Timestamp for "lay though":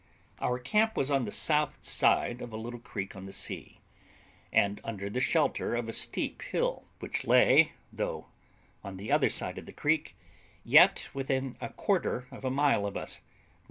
7.27-8.25